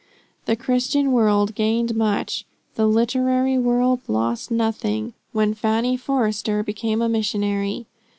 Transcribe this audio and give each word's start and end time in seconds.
The 0.45 0.55
Christian 0.55 1.11
world 1.11 1.53
gained 1.53 1.93
much, 1.93 2.43
the 2.73 2.87
literary 2.87 3.59
world 3.59 3.99
lost 4.07 4.49
nothing, 4.49 5.13
when 5.31 5.53
Fanny 5.53 5.95
Forester 5.95 6.63
became 6.63 7.03
a 7.03 7.07
missionary. 7.07 7.85